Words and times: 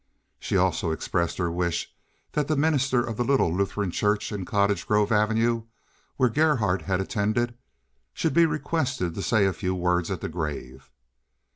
She 0.39 0.57
also 0.57 0.89
expressed 0.89 1.37
her 1.37 1.51
wish 1.51 1.93
that 2.31 2.47
the 2.47 2.55
minister 2.55 3.05
of 3.05 3.17
the 3.17 3.23
little 3.23 3.53
Lutheran 3.55 3.91
church 3.91 4.31
in 4.31 4.45
Cottage 4.45 4.87
Grove 4.87 5.11
Avenue, 5.11 5.65
where 6.17 6.27
Gerhardt 6.27 6.81
had 6.81 6.99
attended, 6.99 7.55
should 8.11 8.33
be 8.33 8.47
requested 8.47 9.13
to 9.13 9.21
say 9.21 9.45
a 9.45 9.53
few 9.53 9.75
words 9.75 10.09
at 10.09 10.21
the 10.21 10.27
grave. 10.27 10.89